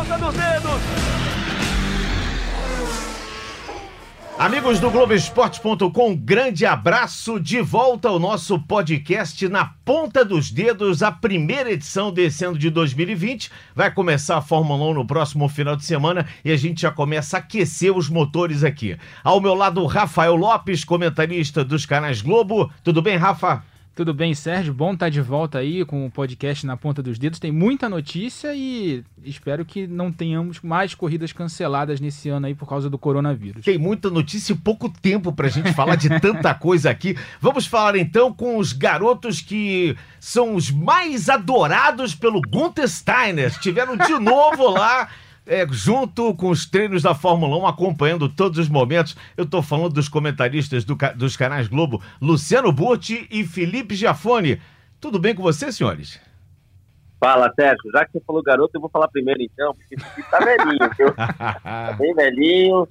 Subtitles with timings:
[0.00, 0.80] ponta dos dedos.
[4.38, 11.12] Amigos do Globoesporte.com, grande abraço de volta ao nosso podcast na ponta dos dedos, a
[11.12, 13.50] primeira edição desse ano de 2020.
[13.74, 17.36] Vai começar a Fórmula 1 no próximo final de semana e a gente já começa
[17.36, 18.96] a aquecer os motores aqui.
[19.22, 22.72] Ao meu lado, Rafael Lopes, comentarista dos canais Globo.
[22.82, 23.62] Tudo bem, Rafa?
[24.00, 24.72] Tudo bem, Sérgio?
[24.72, 27.38] Bom estar de volta aí com o podcast na ponta dos dedos.
[27.38, 32.66] Tem muita notícia e espero que não tenhamos mais corridas canceladas nesse ano aí por
[32.66, 33.62] causa do coronavírus.
[33.62, 37.14] Tem muita notícia e pouco tempo pra gente falar de tanta coisa aqui.
[37.42, 43.48] Vamos falar então com os garotos que são os mais adorados pelo Gunther Steiner.
[43.48, 45.10] Estiveram de novo lá
[45.50, 49.16] é, junto com os treinos da Fórmula 1, acompanhando todos os momentos.
[49.36, 54.62] Eu estou falando dos comentaristas do, dos canais Globo, Luciano Burti e Felipe Giafone.
[55.00, 56.20] Tudo bem com vocês, senhores?
[57.18, 57.90] Fala, Sérgio.
[57.92, 61.12] Já que você falou garoto, eu vou falar primeiro então, porque esse tá velhinho, viu?
[61.18, 62.86] tá bem velhinho.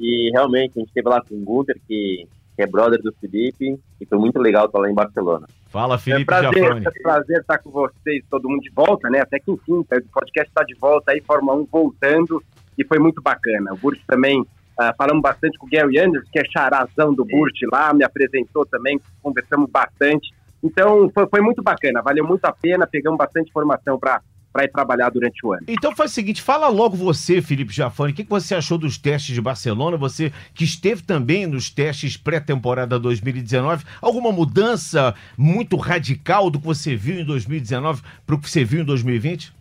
[0.00, 2.26] E realmente, a gente esteve lá com o Gunter, que,
[2.56, 5.46] que é brother do Felipe, e foi muito legal estar lá em Barcelona.
[5.70, 9.20] Fala, Felipe é prazer, É prazer estar com vocês, todo mundo de volta, né?
[9.20, 12.42] Até que enfim, o podcast está de volta aí, Fórmula 1 voltando,
[12.76, 13.72] e foi muito bacana.
[13.72, 17.54] O Burt também, uh, falamos bastante com o Gary Anderson, que é charazão do Burt
[17.72, 20.34] lá, me apresentou também, conversamos bastante.
[20.62, 24.20] Então, foi, foi muito bacana, valeu muito a pena, pegamos bastante informação para
[24.52, 25.62] para ir trabalhar durante o ano.
[25.68, 28.98] Então faz o seguinte, fala logo você, Felipe Jafone, o que, que você achou dos
[28.98, 29.96] testes de Barcelona?
[29.96, 36.96] Você que esteve também nos testes pré-temporada 2019, alguma mudança muito radical do que você
[36.96, 39.54] viu em 2019 para o que você viu em 2020?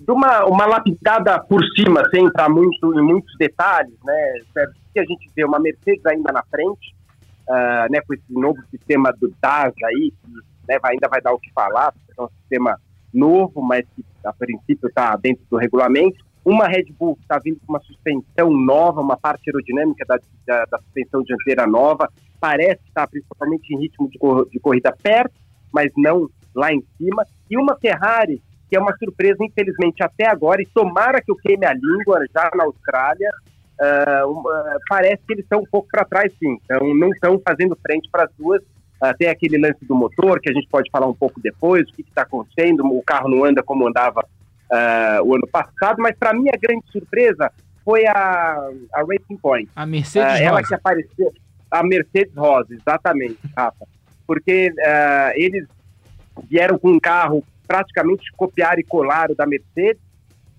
[0.00, 4.32] De uma, uma lapidada por cima, sem entrar muito em muitos detalhes, né?
[4.92, 6.94] Que a gente vê uma Mercedes ainda na frente,
[7.48, 8.00] uh, né?
[8.06, 10.30] Com esse novo sistema do DAS aí, que
[10.68, 12.78] né, ainda vai dar o que falar, é um sistema
[13.12, 16.24] novo, mas que a princípio está dentro do regulamento.
[16.44, 20.64] Uma Red Bull que está vindo com uma suspensão nova, uma parte aerodinâmica da, da,
[20.64, 22.10] da suspensão dianteira nova,
[22.40, 24.18] parece estar tá principalmente em ritmo de,
[24.50, 25.34] de corrida perto,
[25.72, 27.24] mas não lá em cima.
[27.50, 31.64] E uma Ferrari que é uma surpresa, infelizmente, até agora, e tomara que eu queime
[31.64, 33.30] a língua já na Austrália,
[33.80, 36.58] uh, uh, parece que eles estão um pouco para trás, sim.
[36.64, 38.62] Então, não estão fazendo frente para as duas
[39.18, 42.02] tem aquele lance do motor, que a gente pode falar um pouco depois, o que
[42.02, 46.48] está acontecendo, o carro não anda como andava uh, o ano passado, mas para mim
[46.48, 47.50] a grande surpresa
[47.84, 49.70] foi a, a Racing Point.
[49.74, 51.32] A Mercedes uh, Ela que apareceu,
[51.70, 53.86] a Mercedes Rosa, exatamente, Rafa.
[54.26, 54.72] Porque
[55.36, 55.66] eles
[56.50, 60.02] vieram com um carro praticamente copiar e colar o da Mercedes,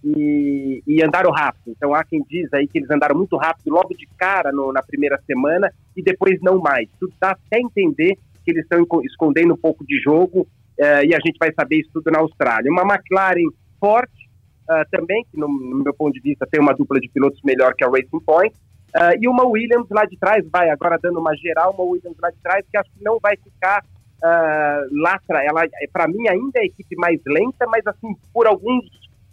[0.04, 1.74] e, e, andaram rápido.
[1.76, 4.82] Então há quem diz aí que eles andaram muito rápido logo de cara no, na
[4.82, 6.88] primeira semana e depois não mais.
[7.00, 11.20] Tudo dá até entender que eles estão escondendo um pouco de jogo uh, e a
[11.26, 12.72] gente vai saber isso tudo na Austrália.
[12.72, 14.30] Uma McLaren forte
[14.70, 17.74] uh, também, que no, no, meu ponto de vista tem uma dupla de pilotos melhor
[17.76, 18.56] que a Racing Point,
[18.96, 22.30] uh, e uma Williams lá de trás, vai agora dando uma geral, uma Williams lá
[22.30, 23.84] de trás, que acho que não vai ficar
[24.22, 25.48] lá atrás.
[25.48, 25.62] Ela,
[25.94, 28.84] para mim, ainda é a equipe mais lenta, mas assim, por alguns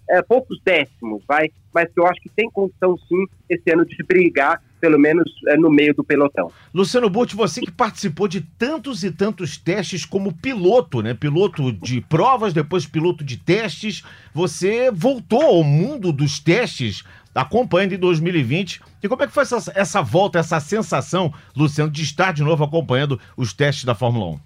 [0.08, 3.96] é, poucos décimos, vai, mas que eu acho que tem condição sim esse ano de
[4.04, 6.50] brigar, pelo menos é, no meio do pelotão.
[6.72, 11.14] Luciano Burti, você que participou de tantos e tantos testes como piloto, né?
[11.14, 14.04] Piloto de provas, depois piloto de testes,
[14.34, 17.04] você voltou ao mundo dos testes
[17.34, 18.80] acompanhando em 2020.
[19.02, 22.64] E como é que foi essa, essa volta, essa sensação, Luciano, de estar de novo
[22.64, 24.40] acompanhando os testes da Fórmula 1?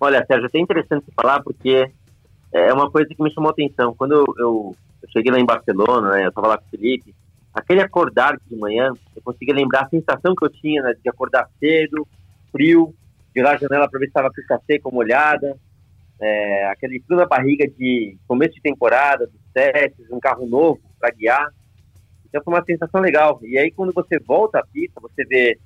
[0.00, 1.90] Olha, Sérgio, é até interessante falar porque
[2.52, 3.94] é uma coisa que me chamou a atenção.
[3.94, 7.14] Quando eu, eu, eu cheguei lá em Barcelona, né, eu estava lá com o Felipe,
[7.58, 11.48] aquele acordar de manhã, eu conseguia lembrar a sensação que eu tinha né, de acordar
[11.58, 12.06] cedo,
[12.50, 12.94] frio,
[13.34, 15.56] virar a janela para ver se estava pista seca ou molhada,
[16.20, 21.10] é, aquele frio na barriga de começo de temporada, dos testes, um carro novo para
[21.10, 21.52] guiar.
[22.26, 23.38] Então foi uma sensação legal.
[23.42, 25.58] E aí quando você volta à pista, você vê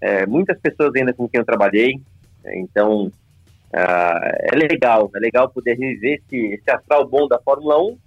[0.00, 2.00] é, muitas pessoas ainda com quem eu trabalhei.
[2.44, 3.10] Então
[3.70, 7.98] Uh, é legal, é legal poder reviver esse, esse astral bom da Fórmula 1.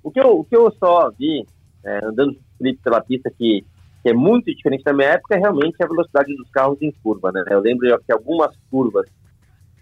[0.00, 1.44] O que eu, o que eu só vi,
[1.88, 2.36] é, andando
[2.82, 3.64] pela pista, que,
[4.02, 7.32] que, é muito diferente da minha época, é realmente a velocidade dos carros em curva.
[7.32, 7.42] Né?
[7.48, 9.08] Eu lembro que algumas curvas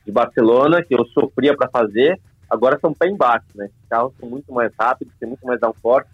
[0.04, 3.46] de Barcelona, que eu sofria para fazer, agora são pé embaixo.
[3.54, 3.68] Né?
[3.82, 6.08] Os carros são muito mais rápidos, tem muito mais downforce.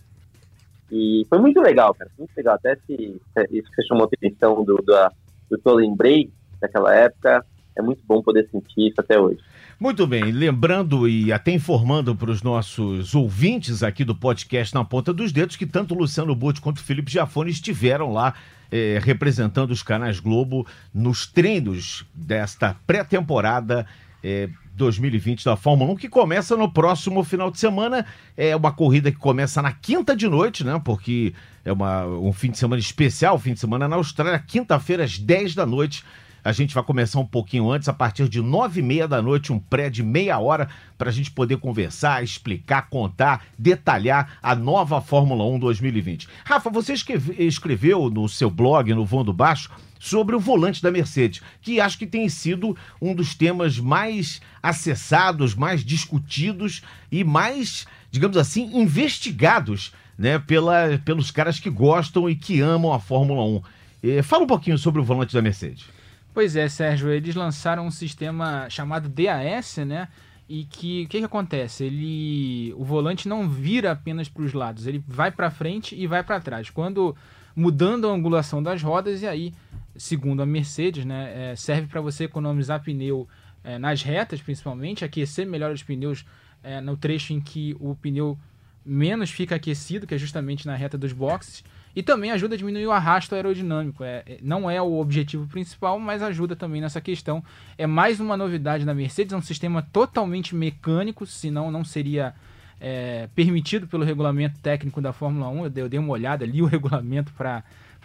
[0.91, 2.55] E foi muito legal, cara, muito legal.
[2.55, 5.11] Até se, isso que você chamou a atenção do, do,
[5.51, 6.31] do que eu lembrei
[6.61, 7.45] daquela época,
[7.77, 9.41] é muito bom poder sentir isso até hoje.
[9.83, 15.13] Muito bem, lembrando e até informando para os nossos ouvintes aqui do podcast Na Ponta
[15.13, 18.33] dos Dedos que tanto Luciano Burti quanto Felipe Giafone estiveram lá
[18.71, 20.65] eh, representando os canais Globo
[20.95, 23.85] nos treinos desta pré-temporada
[24.23, 28.07] eh, 2020 da Fórmula 1, que começa no próximo final de semana.
[28.37, 30.81] É uma corrida que começa na quinta de noite, né?
[30.85, 31.35] Porque
[31.65, 35.57] é uma, um fim de semana especial, fim de semana na Austrália, quinta-feira às 10
[35.57, 36.05] da noite.
[36.45, 39.53] A gente vai começar um pouquinho antes, a partir de nove e meia da noite,
[39.53, 40.69] um pré de meia hora,
[40.99, 46.29] para a gente poder conversar, explicar, contar, detalhar a nova Fórmula 1 2020.
[46.45, 46.95] Rafa, você
[47.39, 51.97] escreveu no seu blog, no Vão do Baixo, sobre o volante da Mercedes, que acho
[51.97, 59.93] que tem sido um dos temas mais acessados, mais discutidos e mais, digamos assim, investigados
[60.19, 63.63] né, pela, pelos caras que gostam e que amam a Fórmula 1.
[64.03, 65.85] Eh, fala um pouquinho sobre o volante da Mercedes.
[66.35, 70.09] Pois é, Sérgio, eles lançaram um sistema chamado DAS, né?
[70.49, 71.85] E que o que, que acontece?
[71.85, 76.23] Ele, o volante não vira apenas para os lados, ele vai para frente e vai
[76.23, 76.71] para trás.
[76.71, 77.15] Quando
[77.55, 79.55] mudando a angulação das rodas e aí,
[79.95, 83.29] segundo a Mercedes, né, é, serve para você economizar pneu
[83.63, 86.25] é, nas retas, principalmente, aquecer melhor os pneus
[86.63, 88.39] é, no trecho em que o pneu
[88.85, 91.65] menos fica aquecido, que é justamente na reta dos boxes
[91.95, 94.03] e também ajuda a diminuir o arrasto aerodinâmico.
[94.03, 97.45] É, é, não é o objetivo principal, mas ajuda também nessa questão.
[97.77, 102.35] É mais uma novidade da Mercedes, é um sistema totalmente mecânico, senão não seria
[102.81, 105.67] é, permitido pelo regulamento técnico da Fórmula 1.
[105.67, 107.63] Eu, eu dei uma olhada, li o regulamento para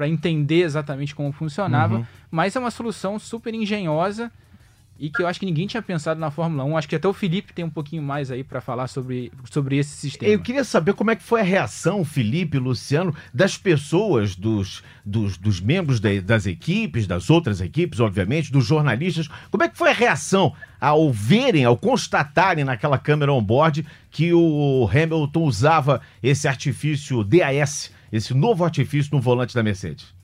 [0.07, 2.05] entender exatamente como funcionava, uhum.
[2.29, 4.31] mas é uma solução super engenhosa
[4.99, 6.77] e que eu acho que ninguém tinha pensado na Fórmula 1.
[6.77, 9.95] Acho que até o Felipe tem um pouquinho mais aí para falar sobre, sobre esse
[9.95, 10.31] sistema.
[10.31, 15.37] Eu queria saber como é que foi a reação, Felipe, Luciano, das pessoas, dos, dos,
[15.37, 19.27] dos membros de, das equipes, das outras equipes, obviamente, dos jornalistas.
[19.51, 24.89] Como é que foi a reação ao verem, ao constatarem naquela câmera on-board que o
[24.91, 30.16] Hamilton usava esse artifício DAS, esse novo artifício no volante da Mercedes?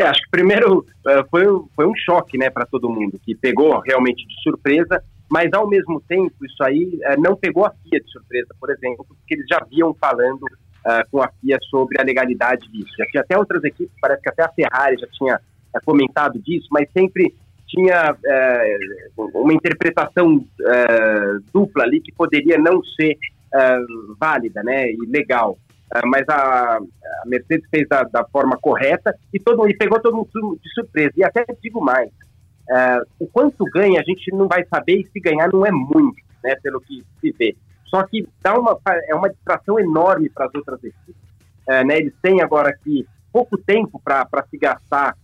[0.00, 1.44] É, acho que primeiro uh, foi,
[1.76, 6.00] foi um choque né, para todo mundo, que pegou realmente de surpresa, mas ao mesmo
[6.08, 9.62] tempo isso aí uh, não pegou a FIA de surpresa, por exemplo, porque eles já
[9.70, 12.88] vinham falando uh, com a FIA sobre a legalidade disso.
[12.98, 15.38] Já tinha até outras equipes, parece que até a Ferrari já tinha
[15.84, 17.34] comentado disso, mas sempre
[17.68, 18.16] tinha
[19.16, 20.44] uma interpretação
[21.54, 23.16] dupla ali que poderia não ser
[24.18, 25.56] válida né, e legal.
[25.90, 26.80] Uh, mas a, a,
[27.26, 31.12] Mercedes fez da, da, forma correta e todo e pegou todo mundo de surpresa.
[31.16, 35.18] E até digo mais, uh, o quanto ganha a gente não vai saber e se
[35.18, 37.56] ganhar não é muito, né, pelo que se vê.
[37.86, 38.78] Só que dá uma,
[39.08, 41.16] é uma distração enorme para as outras equipes.
[41.68, 45.16] Uh, né, eles têm agora aqui pouco tempo para se gastar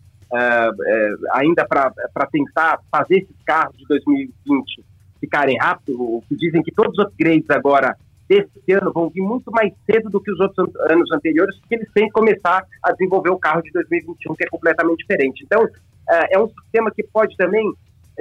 [1.32, 1.92] ainda para
[2.32, 4.84] tentar fazer esses carros de 2020
[5.20, 6.20] ficarem rápido.
[6.28, 7.96] Que dizem que todos os upgrades agora
[8.28, 11.88] desse ano vão vir muito mais cedo do que os outros anos anteriores, porque eles
[11.92, 15.44] têm que começar a desenvolver o carro de 2021, que é completamente diferente.
[15.44, 15.66] Então,
[16.08, 17.72] é, é um sistema que pode também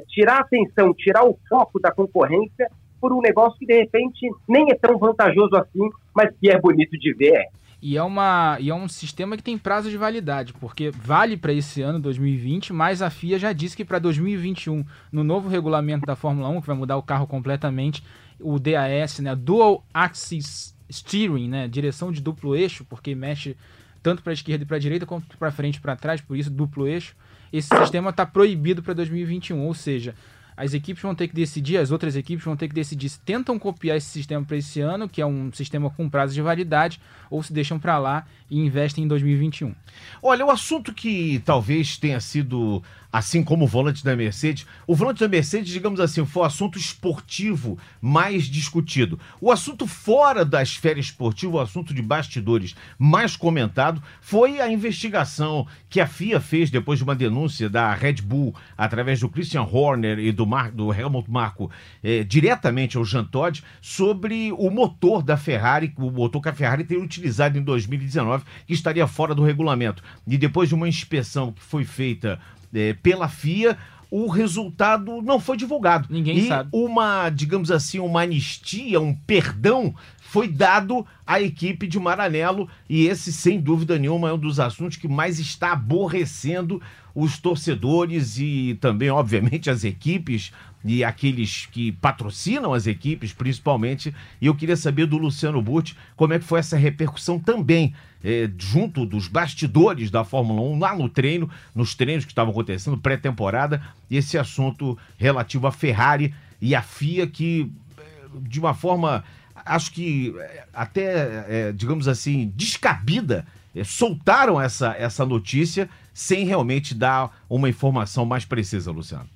[0.10, 2.70] tirar a atenção, tirar o foco da concorrência
[3.00, 6.98] por um negócio que, de repente, nem é tão vantajoso assim, mas que é bonito
[6.98, 7.46] de ver.
[7.82, 11.54] E é, uma, e é um sistema que tem prazo de validade, porque vale para
[11.54, 16.16] esse ano 2020, mas a FIA já disse que para 2021, no novo regulamento da
[16.16, 18.04] Fórmula 1, que vai mudar o carro completamente,
[18.46, 23.58] o DAS, né, Dual Axis Steering, né, direção de duplo eixo, porque mexe
[24.04, 26.38] tanto para a esquerda e para a direita quanto para frente e para trás, por
[26.38, 27.16] isso duplo eixo.
[27.52, 30.14] Esse sistema está proibido para 2021, ou seja,
[30.58, 33.60] as equipes vão ter que decidir, as outras equipes vão ter que decidir se tentam
[33.60, 37.44] copiar esse sistema para esse ano, que é um sistema com prazo de validade, ou
[37.44, 39.74] se deixam para lá e investem em 2021.
[40.22, 42.82] Olha, o assunto que talvez tenha sido
[43.16, 44.68] assim como o volante da Mercedes.
[44.86, 49.18] O volante da Mercedes, digamos assim, foi o assunto esportivo mais discutido.
[49.40, 55.66] O assunto fora da esfera esportiva, o assunto de bastidores mais comentado, foi a investigação
[55.90, 60.20] que a FIA fez depois de uma denúncia da Red Bull, através do Christian Horner
[60.20, 61.72] e do, Mar do Helmut Marko,
[62.04, 66.84] eh, diretamente ao Jean Todt, sobre o motor da Ferrari, o motor que a Ferrari
[66.84, 70.04] tem utilizado em 2019, que estaria fora do regulamento.
[70.28, 72.38] E depois de uma inspeção que foi feita
[72.76, 73.78] é, pela FIA,
[74.12, 76.08] o resultado não foi divulgado.
[76.10, 76.70] Ninguém e sabe.
[76.72, 83.32] uma, digamos assim, uma anistia, um perdão foi dado à equipe de Maranello e esse,
[83.32, 86.82] sem dúvida nenhuma, é um dos assuntos que mais está aborrecendo
[87.16, 90.52] os torcedores e também, obviamente, as equipes
[90.86, 94.14] e aqueles que patrocinam as equipes, principalmente.
[94.40, 98.50] E eu queria saber do Luciano Burti como é que foi essa repercussão também é,
[98.56, 103.82] junto dos bastidores da Fórmula 1, lá no treino, nos treinos que estavam acontecendo, pré-temporada,
[104.10, 108.04] esse assunto relativo à Ferrari e à FIA, que é,
[108.42, 109.24] de uma forma,
[109.66, 113.46] acho que é, até, digamos assim, descabida,
[113.84, 119.35] soltaram essa, essa notícia sem realmente dar uma informação mais precisa, Luciano.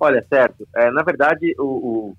[0.00, 0.66] Olha, certo.
[0.74, 2.16] É, na verdade, o, o,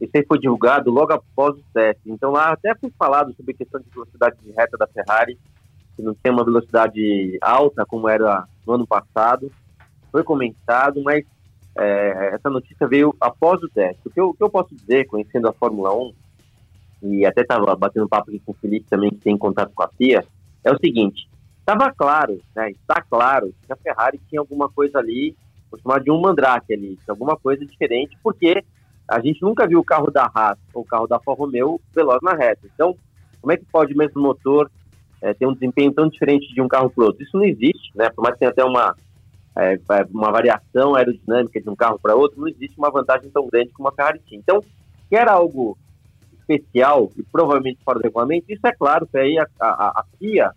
[0.00, 2.02] esse aí foi divulgado logo após o teste.
[2.06, 5.38] Então lá até foi falado sobre a questão de velocidade de reta da Ferrari,
[5.96, 9.50] que não tem uma velocidade alta como era no ano passado.
[10.10, 11.24] Foi comentado, mas
[11.76, 14.00] é, essa notícia veio após o teste.
[14.06, 16.12] O que, eu, o que eu posso dizer, conhecendo a Fórmula 1,
[17.04, 19.88] e até estava batendo papo aqui com o Felipe também, que tem contato com a
[19.88, 20.24] FIA,
[20.64, 21.28] é o seguinte,
[21.58, 25.36] estava claro, né, está claro que a Ferrari tinha alguma coisa ali,
[25.74, 28.64] vou chamar de um mandrake ali, alguma coisa diferente, porque
[29.08, 32.20] a gente nunca viu o carro da Haas ou o carro da Alfa Romeo veloz
[32.22, 32.66] na reta.
[32.74, 32.96] Então,
[33.40, 34.70] como é que pode o mesmo motor
[35.20, 37.22] é, ter um desempenho tão diferente de um carro para outro?
[37.22, 38.08] Isso não existe, né?
[38.10, 38.96] Por mais que tenha até uma,
[39.56, 39.78] é,
[40.10, 43.88] uma variação aerodinâmica de um carro para outro, não existe uma vantagem tão grande como
[43.88, 44.40] a Ferrari tinha.
[44.40, 44.60] Então,
[45.08, 45.76] que era algo
[46.40, 50.52] especial e provavelmente fora do regulamento, isso é claro que aí a, a, a FIA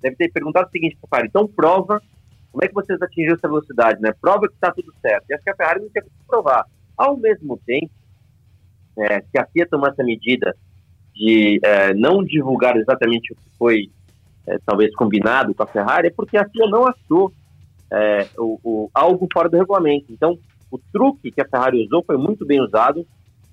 [0.00, 2.00] deve ter perguntado o seguinte para a Ferrari, então prova
[2.52, 4.12] como é que vocês atingiram essa velocidade, né?
[4.20, 5.24] Prova que está tudo certo.
[5.28, 6.64] E acho que a Ferrari não tinha que provar.
[6.96, 7.90] Ao mesmo tempo,
[8.98, 10.54] é, se a FIA tomar essa medida
[11.14, 13.90] de é, não divulgar exatamente o que foi
[14.46, 17.32] é, talvez combinado com a Ferrari, é porque a FIA não achou
[17.90, 20.06] é, o, o, algo fora do regulamento.
[20.10, 20.38] Então,
[20.70, 23.06] o truque que a Ferrari usou foi muito bem usado,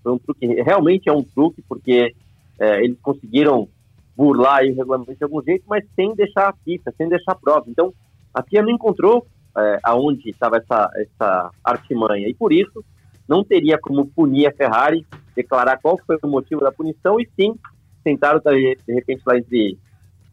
[0.04, 2.16] foi um truque, realmente é um truque, porque
[2.60, 3.68] é, eles conseguiram
[4.16, 7.66] burlar o regulamento de algum jeito, mas sem deixar a pista, sem deixar a prova.
[7.68, 7.94] Então,
[8.38, 9.25] a FIA não encontrou
[9.58, 12.86] é, aonde estava essa, essa artimanha, e por isso
[13.27, 17.56] não teria como punir a Ferrari, declarar qual foi o motivo da punição e sim
[18.03, 19.77] tentaram de repente lá entre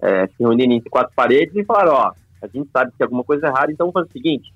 [0.01, 3.47] é, se reunirem entre quatro paredes e falar, ó, a gente sabe que alguma coisa
[3.47, 4.53] errada, então vamos fazer o seguinte,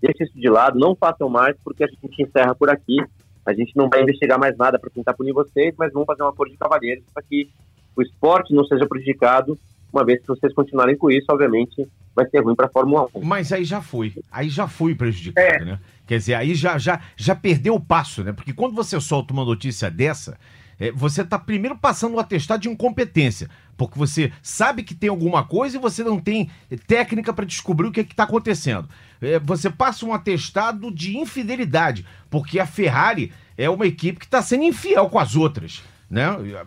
[0.00, 2.96] deixa isso de lado, não façam mais porque a gente encerra por aqui,
[3.44, 6.28] a gente não vai investigar mais nada para tentar punir vocês, mas vamos fazer um
[6.28, 7.48] acordo de cavalheiros para que
[7.94, 9.58] o esporte não seja prejudicado
[9.92, 13.24] uma vez que vocês continuarem com isso, obviamente, vai ser ruim para a Fórmula 1.
[13.24, 15.64] Mas aí já foi, aí já foi prejudicado, é.
[15.64, 15.78] né?
[16.06, 18.32] Quer dizer, aí já, já, já perdeu o passo, né?
[18.32, 20.38] Porque quando você solta uma notícia dessa,
[20.80, 25.44] é, você está primeiro passando um atestado de incompetência, porque você sabe que tem alguma
[25.44, 26.50] coisa e você não tem
[26.86, 28.88] técnica para descobrir o que é está acontecendo.
[29.20, 34.42] É, você passa um atestado de infidelidade, porque a Ferrari é uma equipe que está
[34.42, 36.26] sendo infiel com as outras né?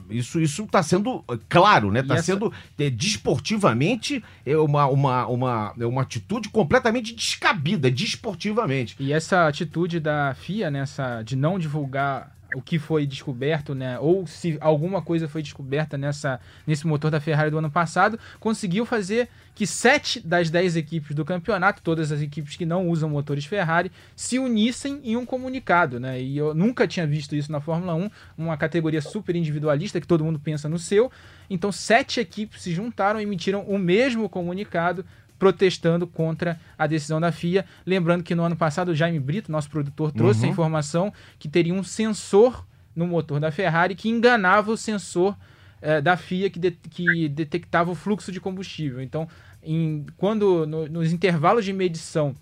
[0.09, 2.01] Isso isso está sendo eh, claro, né?
[2.01, 2.23] Está essa...
[2.23, 8.95] sendo é, desportivamente é uma, uma, uma, é uma atitude completamente descabida, desportivamente.
[8.99, 13.97] E essa atitude da FIA, nessa né, de não divulgar o que foi descoberto, né,
[13.99, 18.85] ou se alguma coisa foi descoberta nessa, nesse motor da Ferrari do ano passado, conseguiu
[18.85, 23.45] fazer que sete das dez equipes do campeonato, todas as equipes que não usam motores
[23.45, 26.21] Ferrari, se unissem em um comunicado, né?
[26.21, 30.23] E eu nunca tinha visto isso na Fórmula 1, uma categoria super individualista que todo
[30.23, 31.11] mundo pensa no seu.
[31.49, 35.05] Então, sete equipes se juntaram e emitiram o mesmo comunicado
[35.41, 37.65] protestando contra a decisão da FIA.
[37.83, 40.45] Lembrando que no ano passado o Jaime Brito, nosso produtor, trouxe uhum.
[40.45, 42.63] a informação que teria um sensor
[42.95, 45.35] no motor da Ferrari que enganava o sensor
[45.81, 49.01] eh, da FIA que, de, que detectava o fluxo de combustível.
[49.01, 49.27] Então,
[49.63, 52.35] em, quando no, nos intervalos de medição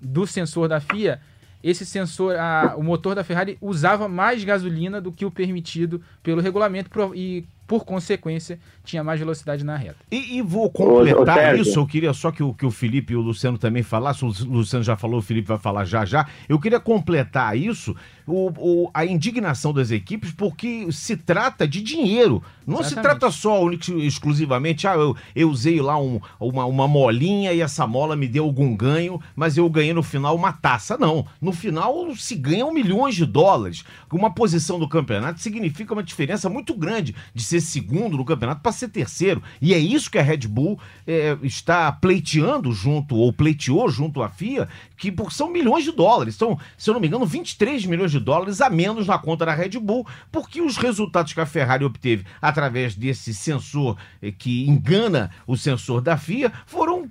[0.00, 1.20] do sensor da FIA,
[1.60, 6.40] esse sensor, a, o motor da Ferrari usava mais gasolina do que o permitido pelo
[6.40, 9.96] regulamento e por consequência, tinha mais velocidade na reta.
[10.10, 13.12] E, e vou completar ô, ô, isso, eu queria só que o, que o Felipe
[13.12, 16.26] e o Luciano também falassem, o Luciano já falou, o Felipe vai falar já já.
[16.48, 22.42] Eu queria completar isso, o, o, a indignação das equipes, porque se trata de dinheiro.
[22.66, 22.94] Não Exatamente.
[22.94, 27.86] se trata só exclusivamente, ah, eu, eu usei lá um, uma, uma molinha e essa
[27.86, 30.96] mola me deu algum ganho, mas eu ganhei no final uma taça.
[30.98, 31.26] Não.
[31.40, 33.84] No final se ganham milhões de dólares.
[34.10, 38.72] Uma posição do campeonato significa uma diferença muito grande de ser segundo no campeonato para
[38.72, 39.42] ser terceiro.
[39.60, 44.28] E é isso que a Red Bull é, está pleiteando junto, ou pleiteou junto à
[44.28, 46.36] FIA, que são milhões de dólares.
[46.36, 49.54] São, se eu não me engano, 23 milhões de dólares a menos na conta da
[49.54, 55.30] Red Bull, porque os resultados que a Ferrari obteve através desse sensor eh, que engana
[55.46, 57.08] o sensor da FIA foram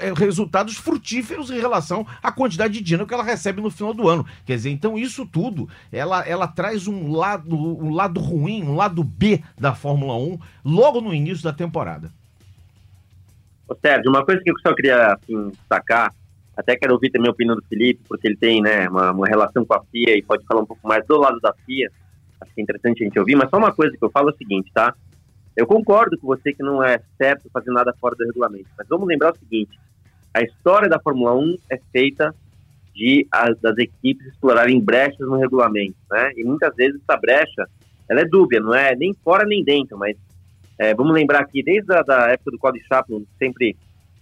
[0.00, 4.08] é, resultados frutíferos em relação à quantidade de dinheiro que ela recebe no final do
[4.08, 4.26] ano.
[4.44, 9.02] Quer dizer, então isso tudo, ela, ela traz um lado, um lado ruim, um lado
[9.02, 12.10] B da Fórmula 1 logo no início da temporada.
[13.68, 16.14] Ô, Sérgio, uma coisa que eu só queria assim, destacar,
[16.56, 19.64] até quero ouvir também a opinião do Felipe, porque ele tem né, uma, uma relação
[19.64, 21.90] com a FIA e pode falar um pouco mais do lado da FIA.
[22.40, 24.32] Acho que é interessante a gente ouvir, mas só uma coisa que eu falo é
[24.32, 24.94] o seguinte, tá?
[25.56, 29.06] Eu concordo com você que não é certo fazer nada fora do regulamento, mas vamos
[29.06, 29.78] lembrar o seguinte:
[30.32, 32.34] a história da Fórmula 1 é feita
[32.94, 36.32] de as, das equipes explorarem brechas no regulamento, né?
[36.36, 37.68] E muitas vezes essa brecha
[38.08, 40.16] ela é dúbia, não é nem fora nem dentro, mas
[40.78, 43.76] é, vamos lembrar aqui desde a da época do Código Chaplin sempre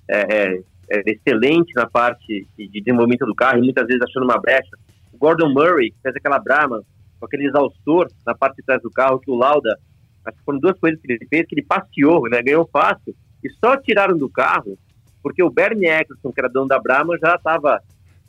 [0.09, 4.41] é, é, é, excelente na parte de, de desenvolvimento do carro muitas vezes achando uma
[4.41, 4.77] brecha.
[5.19, 6.83] Gordon Murray, que fez aquela Brahma,
[7.19, 9.79] com aquele exaustor na parte de trás do carro, que o Lauda,
[10.25, 13.51] acho que foram duas coisas que ele fez, que ele passeou, né, ganhou fácil, e
[13.51, 14.79] só tiraram do carro
[15.23, 17.81] porque o Bernie Eccleston, que era dono da Brahma, já estava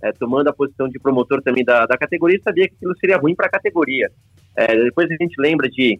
[0.03, 3.17] é, tomando a posição de promotor também da, da categoria e sabia que aquilo seria
[3.17, 4.12] ruim para a categoria.
[4.55, 6.00] É, depois a gente lembra de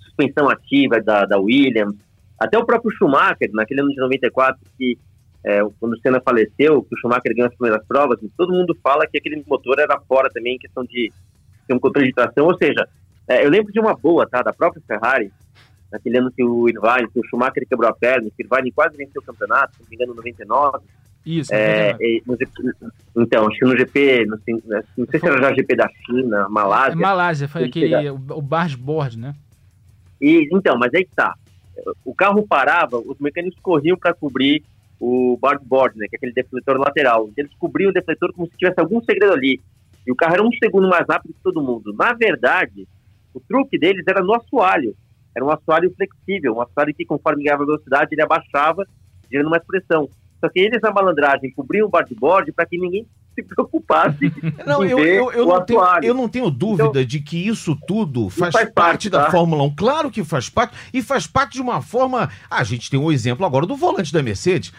[0.00, 1.96] suspensão ativa da, da Williams,
[2.38, 4.98] até o próprio Schumacher, naquele ano de 94, que
[5.44, 9.06] é, quando o Senna faleceu, que o Schumacher ganhou as primeiras provas, todo mundo fala
[9.06, 11.12] que aquele motor era fora também em questão de
[11.66, 12.88] ter um controle de tração, ou seja,
[13.28, 15.32] é, eu lembro de uma boa, tá, da própria Ferrari,
[15.90, 18.96] naquele ano que o Irvine, que o Schumacher quebrou a perna, que o Irvine quase
[18.96, 20.78] venceu o campeonato, se não me engano, 99.
[21.24, 22.22] Isso, é, GP,
[23.16, 24.40] então, acho que no GP, no,
[24.96, 26.92] não sei se era já o GP da China, Malásia.
[26.92, 29.34] É Malásia, foi aquele, o, bargeboard, né?
[30.20, 31.34] E, então, mas aí que tá.
[32.04, 34.64] O carro parava, os mecânicos corriam para cobrir
[34.98, 37.30] o bargeboard, né, que é aquele defletor lateral.
[37.36, 39.60] Eles cobriam o defletor como se tivesse algum segredo ali.
[40.06, 41.92] E o carro era um segundo mais rápido que todo mundo.
[41.92, 42.86] Na verdade,
[43.34, 44.94] o truque deles era no assoalho.
[45.34, 48.86] Era um assoalho flexível, um assoalho que, conforme ganhava velocidade, ele abaixava,
[49.30, 50.08] gerando mais pressão.
[50.42, 54.32] Só que eles, na malandragem, cobriam o bodyboard para que ninguém se preocupasse.
[54.66, 58.28] Não, eu, eu, eu, não tenho, eu, não tenho, dúvida então, de que isso tudo
[58.28, 59.30] faz, faz parte, parte da tá?
[59.30, 59.74] Fórmula 1.
[59.74, 62.28] Claro que faz parte, e faz parte de uma forma.
[62.50, 64.72] Ah, a gente tem um exemplo agora do volante da Mercedes.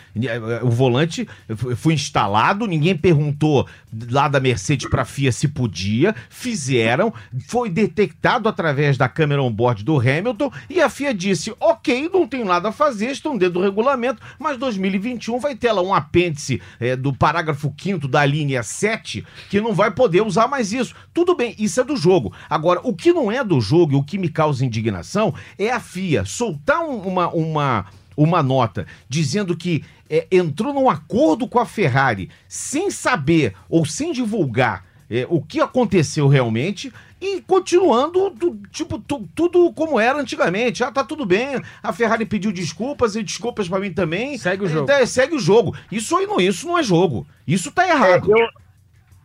[0.61, 1.27] O volante
[1.75, 3.67] foi instalado, ninguém perguntou
[4.09, 7.13] lá da Mercedes para a FIA se podia, fizeram,
[7.47, 12.43] foi detectado através da câmera on-board do Hamilton, e a FIA disse: ok, não tem
[12.43, 16.95] nada a fazer, estão dentro do regulamento, mas 2021 vai ter lá um apêndice é,
[16.95, 20.93] do parágrafo 5 da linha linha 7 que não vai poder usar mais isso.
[21.13, 22.33] Tudo bem, isso é do jogo.
[22.49, 25.79] Agora, o que não é do jogo e o que me causa indignação é a
[25.79, 27.85] FIA soltar uma, uma,
[28.15, 34.11] uma nota dizendo que é, entrou num acordo com a Ferrari sem saber ou sem
[34.11, 36.91] divulgar é, o que aconteceu realmente
[37.23, 40.83] e continuando, do, tipo, tu, tudo como era antigamente.
[40.83, 41.61] Ah, tá tudo bem.
[41.81, 44.37] A Ferrari pediu desculpas e desculpas para mim também.
[44.37, 44.91] Segue o jogo.
[44.91, 45.73] É, segue o jogo.
[45.89, 47.25] Isso aí não, isso não é jogo.
[47.47, 48.29] Isso tá errado.
[48.29, 48.47] É, eu,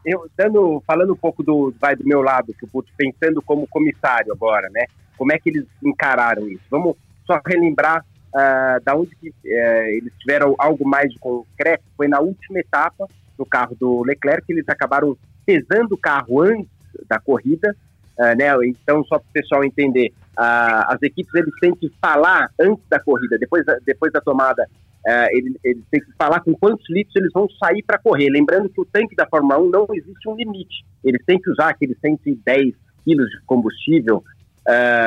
[0.05, 2.55] eu dando, falando um pouco do, vai do meu lado,
[2.97, 4.87] pensando como comissário agora, né?
[5.17, 6.63] Como é que eles encararam isso?
[6.71, 11.83] Vamos só relembrar uh, da onde que, uh, eles tiveram algo mais de concreto.
[11.97, 16.69] Foi na última etapa do carro do Leclerc que eles acabaram pesando o carro antes
[17.09, 17.75] da corrida
[18.19, 18.49] Uh, né?
[18.67, 22.99] Então, só para o pessoal entender, uh, as equipes eles têm que falar antes da
[22.99, 24.65] corrida, depois da, depois da tomada,
[25.07, 28.29] uh, eles, eles têm que falar com quantos litros eles vão sair para correr.
[28.29, 31.69] Lembrando que o tanque da Fórmula 1 não existe um limite, eles têm que usar
[31.69, 34.23] aqueles 110 quilos de combustível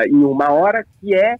[0.07, 1.35] em uma hora, que é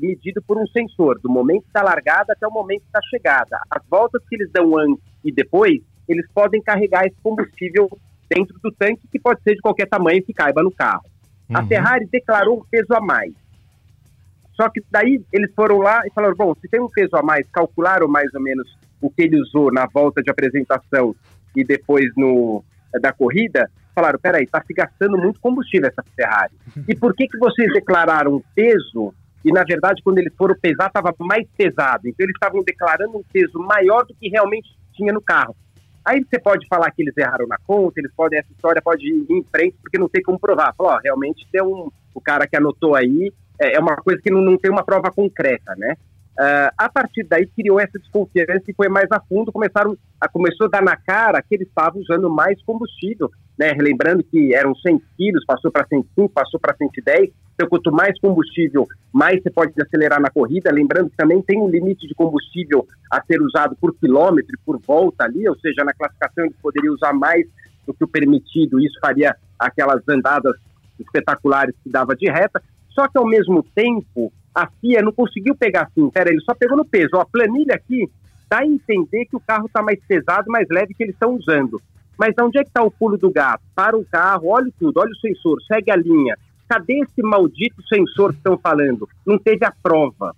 [0.00, 3.60] medido por um sensor, do momento da largada até o momento da chegada.
[3.70, 7.88] As voltas que eles dão antes e depois, eles podem carregar esse combustível
[8.34, 11.04] dentro do tanque, que pode ser de qualquer tamanho que caiba no carro.
[11.48, 11.56] Uhum.
[11.56, 13.32] A Ferrari declarou um peso a mais.
[14.54, 17.46] Só que daí eles foram lá e falaram: bom, se tem um peso a mais,
[17.50, 18.66] calcularam mais ou menos
[19.00, 21.14] o que ele usou na volta de apresentação
[21.54, 22.64] e depois no
[23.00, 26.52] da corrida, falaram: peraí, está se gastando muito combustível essa Ferrari.
[26.88, 29.14] E por que, que vocês declararam peso
[29.44, 32.06] e, na verdade, quando eles foram pesar, estava mais pesado?
[32.06, 35.56] Então, eles estavam declarando um peso maior do que realmente tinha no carro.
[36.04, 39.26] Aí você pode falar que eles erraram na conta, eles podem, essa história pode ir
[39.30, 40.74] em frente, porque não tem como provar.
[40.76, 44.30] Falar, ó, realmente tem um, o cara que anotou aí, é, é uma coisa que
[44.30, 45.96] não, não tem uma prova concreta, né?
[46.32, 50.66] Uh, a partir daí criou essa desconfiança e foi mais a fundo, começaram a, começou
[50.66, 53.72] a dar na cara que eles estavam usando mais combustível, né?
[53.78, 58.86] Lembrando que eram 100 quilos, passou para 105, passou para 110, então quanto mais combustível,
[59.12, 63.22] mais você pode acelerar na corrida, lembrando que também tem um limite de combustível a
[63.22, 67.46] ser usado por quilômetro por volta ali, ou seja, na classificação eles poderiam usar mais
[67.86, 70.54] do que o permitido, isso faria aquelas andadas
[70.98, 75.82] espetaculares que dava de reta, só que ao mesmo tempo a FIA não conseguiu pegar
[75.82, 77.10] assim, pera, ele só pegou no peso.
[77.14, 78.08] Ó, a planilha aqui
[78.48, 81.80] dá a entender que o carro está mais pesado, mais leve que eles estão usando.
[82.18, 83.62] Mas onde é que está o pulo do gato?
[83.74, 86.36] Para o carro, olha tudo, olha o sensor, segue a linha.
[86.68, 89.08] Cadê esse maldito sensor que estão falando?
[89.26, 90.34] Não teve a prova.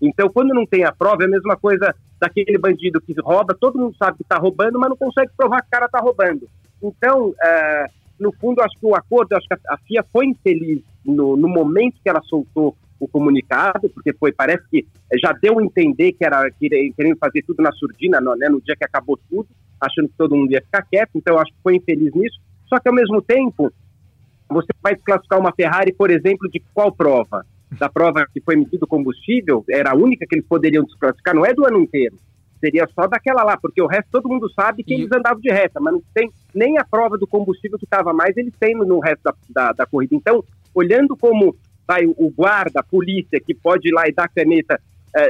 [0.00, 3.78] Então, quando não tem a prova, é a mesma coisa daquele bandido que rouba, todo
[3.78, 6.48] mundo sabe que está roubando, mas não consegue provar que o cara está roubando.
[6.82, 11.36] Então, uh, no fundo, acho que o acordo, acho que a FIA foi infeliz no,
[11.36, 14.86] no momento que ela soltou o comunicado, porque foi, parece que
[15.20, 18.76] já deu a entender que era querendo fazer tudo na surdina, no, né, no dia
[18.76, 19.46] que acabou tudo,
[19.80, 22.38] achando que todo mundo ia ficar quieto, então acho que foi infeliz nisso.
[22.68, 23.72] Só que ao mesmo tempo,
[24.48, 27.44] você vai classificar uma Ferrari, por exemplo, de qual prova?
[27.78, 31.52] Da prova que foi emitido combustível, era a única que eles poderiam desclassificar, não é
[31.52, 32.16] do ano inteiro.
[32.60, 35.00] Seria só daquela lá, porque o resto todo mundo sabe que e...
[35.00, 38.36] eles andavam de reta, mas não tem nem a prova do combustível que estava mais,
[38.36, 40.14] eles têm no resto da, da, da, corrida.
[40.14, 40.42] Então,
[40.74, 41.54] olhando como
[41.86, 44.80] vai o guarda, a polícia, que pode ir lá e dar caneta,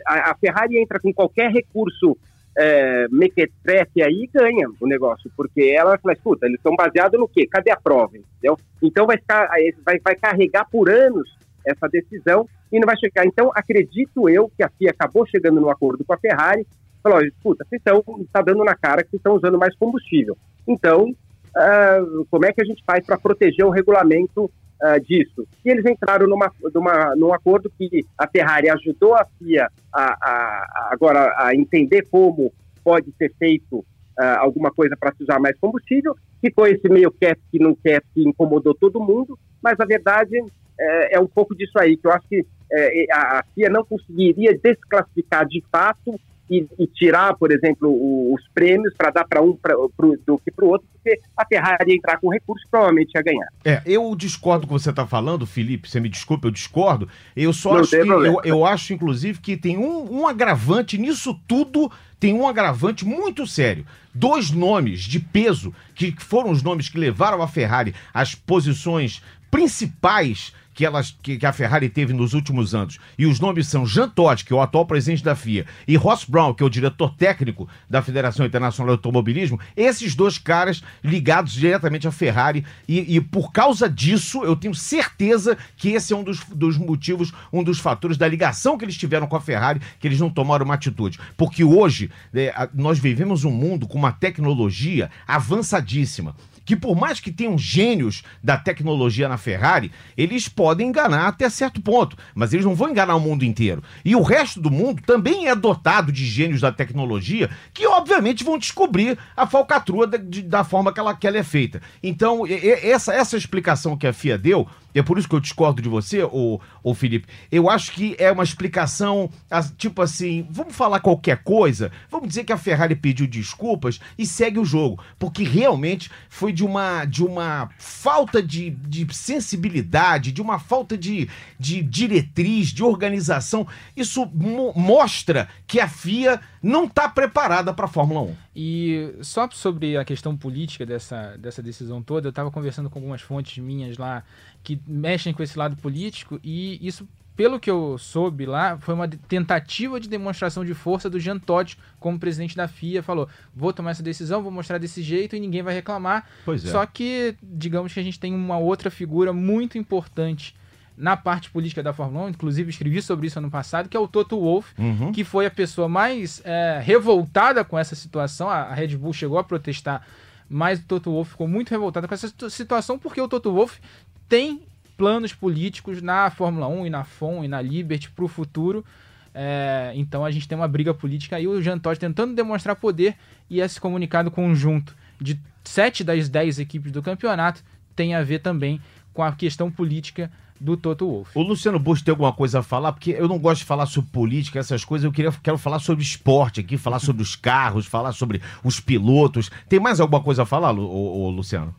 [0.07, 2.17] a, a, Ferrari entra com qualquer recurso
[2.59, 7.29] é, mequetrefe aí ganha o negócio, porque ela vai falar, escuta, eles estão baseados no
[7.29, 7.47] quê?
[7.47, 8.17] Cadê a prova?
[8.17, 8.59] Entendeu?
[8.83, 9.49] Então vai, ficar,
[9.85, 13.25] vai, vai carregar por anos essa decisão e não vai chegar.
[13.25, 16.67] Então, acredito eu que a FIA acabou chegando no acordo com a Ferrari,
[17.01, 20.37] falou, escuta, vocês estão, está dando na cara que estão usando mais combustível.
[20.67, 24.51] Então, uh, como é que a gente faz para proteger o regulamento
[24.83, 25.47] uh, disso?
[25.65, 30.89] E eles entraram numa, numa, num acordo que a Ferrari ajudou a FIA a, a,
[30.93, 33.85] agora a entender como pode ser feito
[34.21, 38.03] Uh, alguma coisa para se usar mais combustível, ficou esse meio cap que não quer
[38.13, 40.37] que incomodou todo mundo, mas a verdade
[40.79, 44.59] é, é, um pouco disso aí, que eu acho que é, a FIA não conseguiria
[44.59, 46.19] desclassificar de fato
[46.51, 50.39] e, e tirar, por exemplo, o, os prêmios para dar para um pra, pro, do
[50.39, 53.49] que para o outro, porque a Ferrari ia entrar com recurso provavelmente ia ganhar.
[53.65, 57.09] É, eu discordo com o que você está falando, Felipe, você me desculpa, eu discordo.
[57.37, 61.39] Eu só não acho que, eu, eu, acho, inclusive, que tem um, um agravante nisso
[61.47, 63.87] tudo, tem um agravante muito sério.
[64.15, 70.53] Dois nomes de peso, que foram os nomes que levaram a Ferrari às posições principais
[70.79, 73.01] que, elas, que, que, a Ferrari teve nos últimos anos.
[73.19, 76.25] E os nomes são Jean Todt, que é o atual presidente da FIA, e Ross
[76.25, 81.53] Brown, que é o diretor técnico da Federação Internacional de Automobilismo, esses dois caras ligados
[81.53, 82.65] diretamente à Ferrari.
[82.87, 87.33] E, e por causa disso, eu tenho certeza que esse é um dos, dos motivos,
[87.53, 90.65] um dos fatores da ligação que eles tiveram com a Ferrari, que eles não tomaram
[90.65, 91.19] uma atitude.
[91.37, 96.37] Porque hoje é, nós vivemos um mundo com uma tecnologia avançadíssima
[96.69, 101.81] que por mais que tenham gênios da tecnologia na Ferrari, eles podem enganar até certo
[101.81, 103.83] ponto, mas eles não vão enganar o mundo inteiro.
[104.05, 108.59] E o resto do mundo também é dotado de gênios da tecnologia que, obviamente, vão
[108.59, 111.81] descobrir a falcatrua da, de, da forma que ela, que ela é feita.
[112.03, 115.89] Então, essa, essa explicação que a FIA deu é por isso que eu discordo de
[115.89, 117.29] você, o, o Felipe.
[117.51, 119.31] Eu acho que é uma explicação,
[119.77, 124.59] tipo assim, vamos falar qualquer coisa, vamos dizer que a Ferrari pediu desculpas e segue
[124.59, 130.59] o jogo, porque realmente foi de uma, de uma falta de, de sensibilidade, de uma
[130.59, 133.67] falta de, de diretriz, de organização.
[133.97, 138.37] Isso mo mostra que a FIA não está preparada para a Fórmula 1.
[138.55, 143.21] E só sobre a questão política dessa, dessa decisão toda, eu estava conversando com algumas
[143.21, 144.23] fontes minhas lá
[144.63, 147.07] que mexem com esse lado político e isso
[147.39, 151.79] pelo que eu soube lá, foi uma tentativa de demonstração de força do Jean Todt
[152.01, 153.01] como presidente da FIA.
[153.01, 156.29] Falou: vou tomar essa decisão, vou mostrar desse jeito e ninguém vai reclamar.
[156.45, 156.69] Pois é.
[156.69, 160.57] Só que, digamos que a gente tem uma outra figura muito importante
[160.99, 164.09] na parte política da Fórmula 1, inclusive escrevi sobre isso ano passado, que é o
[164.09, 165.13] Toto Wolff, uhum.
[165.13, 168.51] que foi a pessoa mais é, revoltada com essa situação.
[168.51, 170.05] A Red Bull chegou a protestar,
[170.51, 173.81] mas o Toto Wolff ficou muito revoltado com essa situação porque o Toto Wolff
[174.29, 174.61] tem
[174.97, 178.85] planos políticos na Fórmula 1 e na FOM e na Liberty para o futuro.
[179.33, 183.15] É, então a gente tem uma briga política aí, o Jean Todt tentando demonstrar poder
[183.49, 187.63] e esse comunicado conjunto de sete das dez equipes do campeonato
[187.95, 188.81] tem a ver também
[189.15, 190.31] com a questão política
[190.61, 191.31] do Toto Wolff.
[191.35, 192.93] O Luciano Bush tem alguma coisa a falar?
[192.93, 195.05] Porque eu não gosto de falar sobre política, essas coisas.
[195.05, 199.51] Eu queria, quero falar sobre esporte aqui, falar sobre os carros, falar sobre os pilotos.
[199.69, 201.75] Tem mais alguma coisa a falar, o, o Luciano?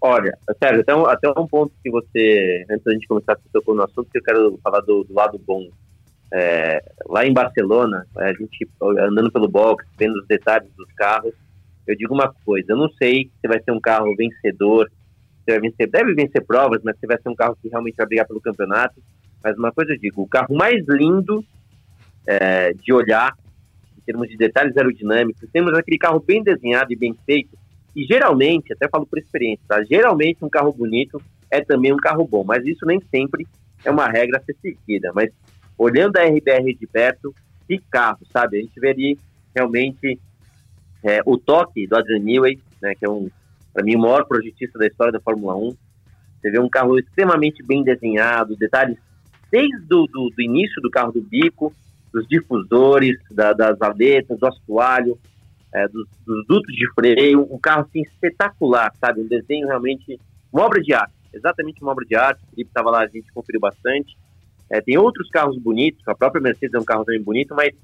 [0.00, 3.74] Olha, sério, até um, até um ponto que você, antes da gente começar, você tocou
[3.74, 5.68] no assunto, que eu quero falar do, do lado bom.
[6.32, 11.32] É, lá em Barcelona, a gente andando pelo box, vendo os detalhes dos carros,
[11.86, 14.90] eu digo uma coisa, eu não sei se vai ser um carro vencedor,
[15.46, 18.06] se vai vencer, deve vencer provas, mas se vai ser um carro que realmente vai
[18.06, 19.00] brigar pelo campeonato,
[19.42, 21.44] mas uma coisa eu digo, o carro mais lindo
[22.26, 23.32] é, de olhar,
[23.96, 27.56] em termos de detalhes aerodinâmicos, temos aquele carro bem desenhado e bem feito,
[27.94, 29.82] e geralmente, até falo por experiência, tá?
[29.82, 33.46] Geralmente um carro bonito é também um carro bom, mas isso nem sempre
[33.82, 35.12] é uma regra a ser seguida.
[35.14, 35.30] Mas
[35.78, 37.34] olhando a RBR de perto,
[37.66, 38.58] que carro, sabe?
[38.58, 39.18] A gente ali
[39.54, 40.20] realmente
[41.02, 43.30] é, o toque do Adrian Newey, né, que é um,
[43.76, 45.76] para mim, o maior projetista da história da Fórmula 1.
[46.40, 48.96] Você vê um carro extremamente bem desenhado, detalhes
[49.52, 51.70] desde do, do, do início do carro do bico,
[52.10, 55.18] dos difusores, da, das aletas, do assoalho,
[55.74, 59.20] é, dos, dos, dutos de freio, um carro assim, espetacular, sabe?
[59.20, 60.18] Um desenho realmente,
[60.50, 62.42] uma obra de arte, exatamente uma obra de arte.
[62.44, 64.16] O Felipe estava lá, a gente conferiu bastante.
[64.70, 67.74] É, tem outros carros bonitos, a própria Mercedes é um carro também bonito, mas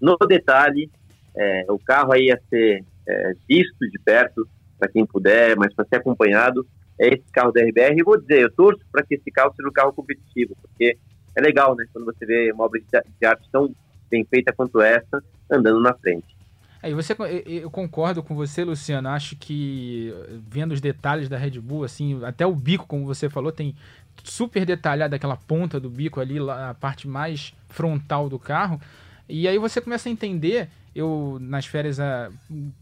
[0.00, 0.88] no detalhe,
[1.36, 4.46] é, o carro aí a ser é, visto de perto,
[4.80, 6.66] para quem puder, mas para ser acompanhado,
[6.98, 7.98] é esse carro da RBR.
[7.98, 10.96] E vou dizer, eu torço para que esse carro seja um carro competitivo, porque
[11.36, 11.84] é legal, né?
[11.92, 13.72] Quando você vê uma obra de arte tão
[14.10, 16.40] bem feita quanto essa andando na frente.
[16.82, 17.14] Aí você,
[17.46, 19.10] eu concordo com você, Luciano.
[19.10, 20.14] Acho que
[20.48, 23.76] vendo os detalhes da Red Bull, assim, até o bico, como você falou, tem
[24.24, 28.80] super detalhado aquela ponta do bico ali, a parte mais frontal do carro.
[29.28, 30.68] E aí você começa a entender.
[30.94, 32.30] Eu, nas férias, a,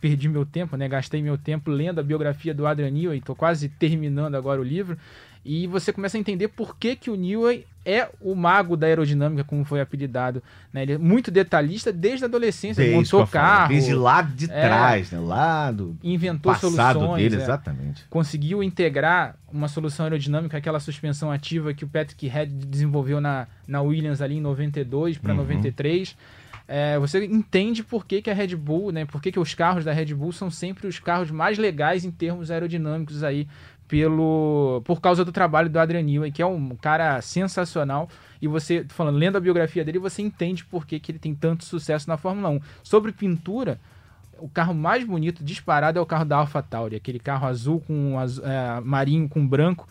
[0.01, 0.89] perdi meu tempo, né?
[0.89, 3.19] Gastei meu tempo lendo a biografia do Adrian Newey.
[3.19, 4.97] Estou quase terminando agora o livro.
[5.45, 9.43] E você começa a entender por que, que o Newey é o mago da aerodinâmica,
[9.43, 10.43] como foi apelidado.
[10.71, 10.83] Né?
[10.83, 12.85] Ele é muito detalhista desde a adolescência.
[12.85, 13.69] Desde montou carro.
[13.71, 15.19] Desde lá de é, trás, né?
[15.19, 17.23] lá do inventou passado soluções.
[17.23, 18.05] dele, é, exatamente.
[18.11, 23.81] Conseguiu integrar uma solução aerodinâmica, aquela suspensão ativa que o Patrick Head desenvolveu na, na
[23.81, 25.39] Williams ali em 92 para uhum.
[25.39, 26.15] 93.
[26.71, 29.07] É, você entende por que, que a Red Bull, né?
[29.07, 32.11] Por que, que os carros da Red Bull são sempre os carros mais legais em
[32.11, 33.49] termos aerodinâmicos aí
[33.89, 38.11] pelo por causa do trabalho do Adrian Newey, que é um cara sensacional.
[38.41, 41.65] E você, falando, lendo a biografia dele, você entende por que, que ele tem tanto
[41.65, 42.61] sucesso na Fórmula 1.
[42.83, 43.81] Sobre pintura,
[44.39, 48.81] o carro mais bonito disparado é o carro da AlphaTauri, aquele carro azul com é,
[48.83, 49.89] marinho com branco.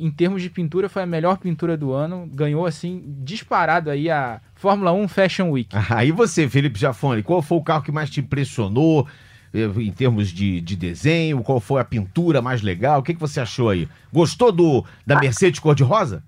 [0.00, 2.26] Em termos de pintura, foi a melhor pintura do ano.
[2.32, 5.68] Ganhou, assim, disparado aí a Fórmula 1 Fashion Week.
[5.90, 9.06] Aí você, Felipe Jafone, qual foi o carro que mais te impressionou?
[9.52, 11.42] Eh, em termos de, de desenho?
[11.42, 13.00] Qual foi a pintura mais legal?
[13.00, 13.88] O que, que você achou aí?
[14.12, 16.22] Gostou do da Mercedes cor-de-rosa?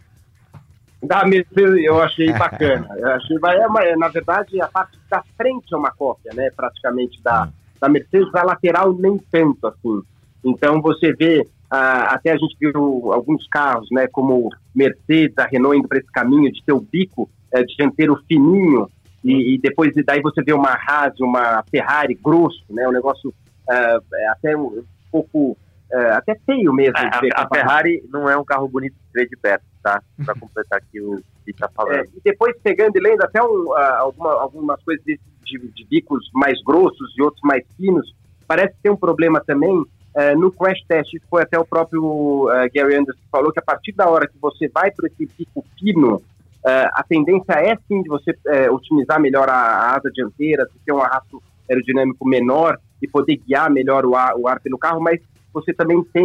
[1.03, 2.89] Da Mercedes eu achei bacana.
[2.99, 6.51] Eu achei, é, na verdade, a parte da frente é uma cópia, né?
[6.55, 7.53] Praticamente da, hum.
[7.81, 10.03] da Mercedes, a lateral nem tanto assim.
[10.45, 14.07] Então você vê, ah, até a gente viu alguns carros, né?
[14.07, 18.87] Como Mercedes, a Renault indo para esse caminho de ter o bico é, dianteiro fininho
[19.25, 22.87] e, e, depois daí você vê uma Haas, uma Ferrari grosso, né?
[22.87, 26.99] Um negócio uh, até um, pouco uh, até feio mesmo.
[26.99, 30.03] A, a, a Ferrari não é um carro bonito de ver de perto, tá?
[30.27, 31.95] Para completar aqui o que está falando.
[31.95, 35.87] É, e depois pegando e lendo até um, uh, alguma, algumas coisas de, de, de,
[35.87, 38.15] bicos mais grossos e outros mais finos,
[38.47, 39.87] parece ter um problema também.
[40.37, 44.09] No crash test, foi até o próprio Gary Anderson que falou que a partir da
[44.09, 46.23] hora que você vai para esse bico fino,
[46.65, 48.33] Uh, a tendência é sim de você
[48.71, 54.07] otimizar melhor a, a, asa dianteira, ter um arrasto aerodinâmico menor e poder guiar melhor
[54.07, 55.21] o ar, o ar pelo carro, mas
[55.53, 56.25] você também tem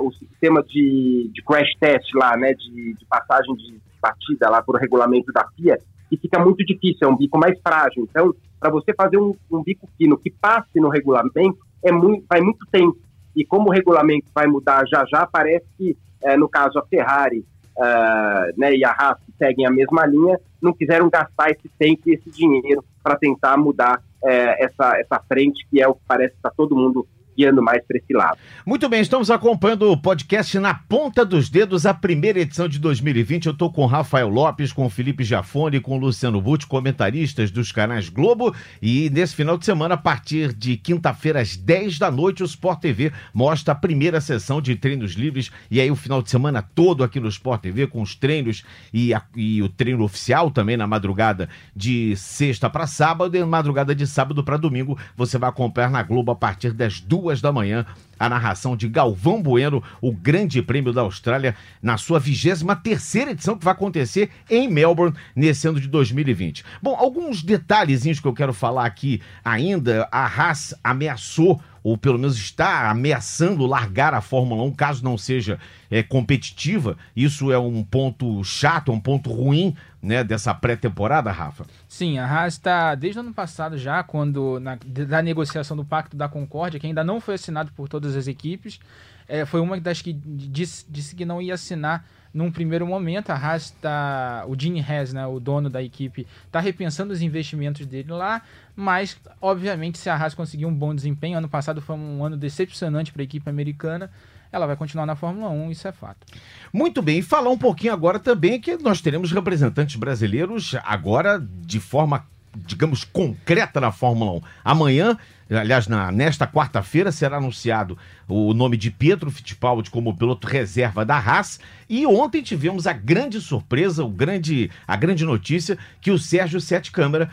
[0.00, 4.76] o sistema de, de, crash test lá, né, de, de, passagem de batida lá por
[4.76, 8.08] regulamento da FIA, que fica muito difícil, é um bico mais frágil.
[8.10, 12.40] Então, para você fazer um, um, bico fino que passe no regulamento, é muito, vai
[12.40, 12.98] muito tempo.
[13.34, 17.44] E como o regulamento vai mudar já já, parece que, eh, no caso a Ferrari
[17.76, 22.14] uh, né, e a Haas seguem a mesma linha, não quiseram gastar esse tempo e
[22.14, 26.38] esse dinheiro para tentar mudar uh, essa, essa frente, que é o que parece que
[26.38, 28.38] está todo mundo guiando mais para esse lado.
[28.66, 33.46] Muito bem, estamos acompanhando o podcast Na Ponta dos Dedos, a primeira edição de 2020.
[33.46, 38.54] Eu estou com Rafael Lopes, com Felipe Jafone, com Luciano Butti, comentaristas dos canais Globo.
[38.82, 42.80] E nesse final de semana, a partir de quinta-feira, às 10 da noite, o Sport
[42.80, 45.50] TV mostra a primeira sessão de treinos livres.
[45.70, 49.14] E aí, o final de semana todo aqui no Sport TV, com os treinos e,
[49.14, 53.94] a, e o treino oficial também na madrugada de sexta para sábado e na madrugada
[53.94, 54.98] de sábado para domingo.
[55.16, 57.86] Você vai acompanhar na Globo a partir das duas duas da manhã,
[58.18, 63.56] a narração de Galvão Bueno, o Grande Prêmio da Austrália, na sua 23 terceira edição,
[63.56, 66.64] que vai acontecer em Melbourne nesse ano de 2020.
[66.82, 70.08] Bom, alguns detalhezinhos que eu quero falar aqui ainda.
[70.10, 75.58] A Haas ameaçou ou pelo menos está ameaçando largar a Fórmula 1 caso não seja
[75.90, 76.96] é, competitiva.
[77.16, 81.66] Isso é um ponto chato, um ponto ruim né, dessa pré-temporada, Rafa?
[81.88, 86.16] Sim, a Haas está desde o ano passado já, quando na, da negociação do Pacto
[86.16, 88.80] da Concórdia, que ainda não foi assinado por todas as equipes,
[89.28, 93.34] é, foi uma das que disse, disse que não ia assinar num primeiro momento, a
[93.34, 94.44] Haas está.
[94.46, 98.42] O Gene Haas, né, o dono da equipe, está repensando os investimentos dele lá,
[98.74, 103.12] mas, obviamente, se a Haas conseguir um bom desempenho, ano passado foi um ano decepcionante
[103.12, 104.10] para a equipe americana,
[104.52, 106.26] ela vai continuar na Fórmula 1, isso é fato.
[106.72, 112.26] Muito bem, falar um pouquinho agora também que nós teremos representantes brasileiros agora de forma,
[112.54, 114.40] digamos, concreta na Fórmula 1.
[114.64, 115.16] Amanhã
[115.58, 121.16] aliás, na, nesta quarta-feira será anunciado o nome de Pedro Fittipaldi como piloto reserva da
[121.16, 121.58] Haas.
[121.88, 126.92] E ontem tivemos a grande surpresa, o grande, a grande notícia que o Sérgio Sete
[126.92, 127.30] Câmara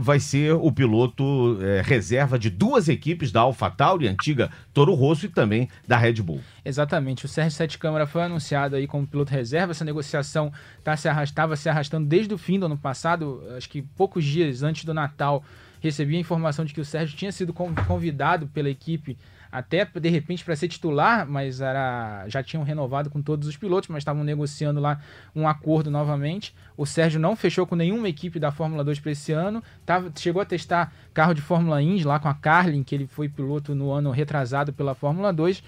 [0.00, 5.28] vai ser o piloto é, reserva de duas equipes da AlphaTauri, antiga Toro Rosso e
[5.28, 6.40] também da Red Bull.
[6.64, 10.52] Exatamente, o Sérgio Sete Câmara foi anunciado aí como piloto reserva, essa negociação
[10.84, 14.62] tá se arrastava se arrastando desde o fim do ano passado, acho que poucos dias
[14.62, 15.42] antes do Natal,
[15.80, 19.16] recebi a informação de que o Sérgio tinha sido convidado pela equipe
[19.52, 23.88] até de repente para ser titular, mas era, já tinham renovado com todos os pilotos,
[23.88, 25.00] mas estavam negociando lá
[25.34, 26.54] um acordo novamente.
[26.76, 30.40] O Sérgio não fechou com nenhuma equipe da Fórmula 2 para esse ano, tava, chegou
[30.40, 33.90] a testar carro de Fórmula Indy lá com a Carlin, que ele foi piloto no
[33.90, 35.62] ano retrasado pela Fórmula 2.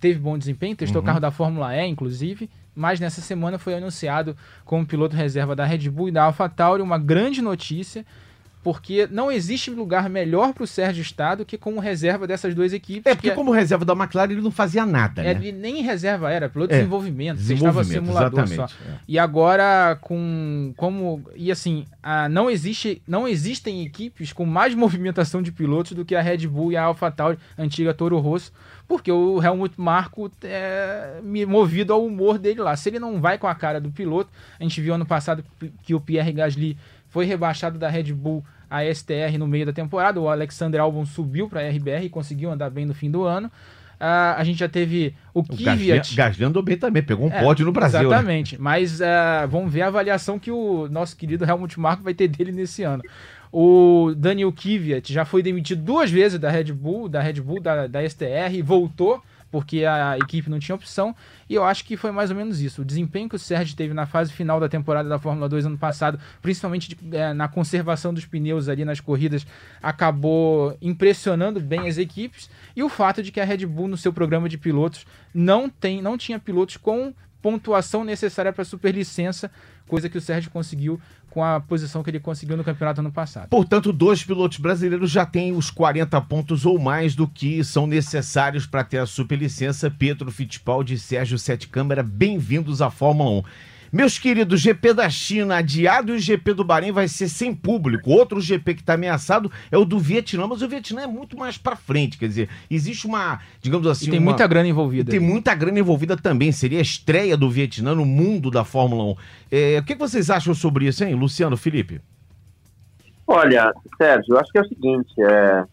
[0.00, 1.06] Teve bom desempenho, testou Uhum.
[1.06, 5.90] carro da Fórmula E, inclusive, mas nessa semana foi anunciado como piloto reserva da Red
[5.90, 8.04] Bull e da AlphaTauri, uma grande notícia
[8.70, 13.06] porque não existe lugar melhor para o Sérgio Estado que como reserva dessas duas equipes.
[13.10, 15.30] É porque que como reserva da McLaren ele não fazia nada, né?
[15.30, 18.52] Ele nem reserva era, piloto de É, desenvolvimento, Desenvolvimento, simulador só.
[18.52, 18.76] exatamente.
[18.86, 18.94] é.
[19.08, 25.40] E agora com como e assim, a, não existe não existem equipes com mais movimentação
[25.40, 28.52] de pilotos do que a Red Bull e a AlphaTauri, antiga Toro Rosso,
[28.86, 32.76] porque o Helmut Marko é me- movido ao humor dele lá.
[32.76, 34.28] Se ele não vai com a cara do piloto,
[34.60, 35.42] a gente viu ano passado
[35.82, 36.76] que o Pierre Gasly
[37.10, 40.20] foi rebaixado da Red Bull a STR no meio da temporada.
[40.20, 43.50] O Alexander Albon subiu para a RBR e conseguiu andar bem no fim do ano.
[44.00, 46.14] Ah, a gente já teve o O Kvyat.
[46.14, 48.00] Gasly andou bem também, pegou um É, pódio no Brasil.
[48.00, 48.06] né?
[48.06, 48.60] Exatamente.
[48.60, 52.52] Mas ah, vamos ver a avaliação que o nosso querido Helmut Marko vai ter dele
[52.52, 53.02] nesse ano.
[53.50, 57.86] O Daniel Kvyat já foi demitido duas vezes da Red Bull, da Red Bull, da,
[57.86, 61.16] da STR, e voltou porque a equipe não tinha opção.
[61.48, 62.82] E eu acho que foi mais ou menos isso.
[62.82, 65.78] O desempenho que o Sérgio teve na fase final da temporada da Fórmula 2 ano
[65.78, 69.46] passado, principalmente de- eh, na conservação dos pneus ali nas corridas,
[69.82, 72.50] acabou impressionando bem as equipes.
[72.76, 76.02] E o fato de que a Red Bull, no seu programa de pilotos, não, tem,
[76.02, 79.50] não tinha pilotos com pontuação necessária para superlicença,
[79.86, 83.48] coisa que o Sérgio conseguiu com a posição que ele conseguiu no campeonato ano passado.
[83.48, 88.66] Portanto, dois pilotos brasileiros já têm os 40 pontos ou mais do que são necessários
[88.66, 89.90] para ter a superlicença.
[89.90, 93.42] Pedro Fittipaldi e Sérgio Sete Câmara, bem-vindos à Fórmula 1.
[93.90, 98.10] Meus queridos, GP da China adiado e o GP do Bahrein vai ser sem público.
[98.10, 101.56] Outro GP que está ameaçado é o do Vietnã, mas o Vietnã é muito mais
[101.56, 102.18] para frente.
[102.18, 105.10] Quer dizer, existe uma, digamos assim, E tem uma- muita grana e envolvida.
[105.10, 106.52] tem muita grana envolvida também.
[106.52, 109.16] Seria a estreia do Vietnã no mundo da Fórmula 1.
[109.50, 111.98] É, o que que vocês acham sobre isso, hein, Luciano, Felipe?
[113.26, 115.64] Olha, Sérgio, eu acho que é o seguinte, é,